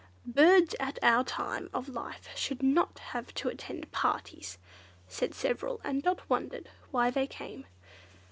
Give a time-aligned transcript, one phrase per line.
[0.25, 4.57] "Birds at our time of life should not have to attend parties,"
[5.07, 7.67] said several, and Dot wondered why they came.